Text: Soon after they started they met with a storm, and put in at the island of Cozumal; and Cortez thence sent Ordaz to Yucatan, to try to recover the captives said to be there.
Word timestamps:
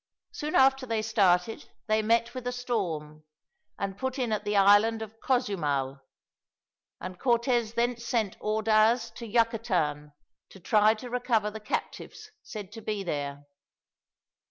Soon 0.31 0.55
after 0.55 0.87
they 0.87 1.03
started 1.03 1.69
they 1.85 2.01
met 2.01 2.33
with 2.33 2.47
a 2.47 2.51
storm, 2.51 3.23
and 3.77 3.99
put 3.99 4.17
in 4.17 4.31
at 4.31 4.45
the 4.45 4.57
island 4.57 5.03
of 5.03 5.19
Cozumal; 5.19 6.01
and 6.99 7.19
Cortez 7.19 7.75
thence 7.75 8.03
sent 8.03 8.35
Ordaz 8.41 9.11
to 9.11 9.27
Yucatan, 9.27 10.11
to 10.49 10.59
try 10.59 10.95
to 10.95 11.11
recover 11.11 11.51
the 11.51 11.59
captives 11.59 12.31
said 12.41 12.71
to 12.71 12.81
be 12.81 13.03
there. 13.03 13.43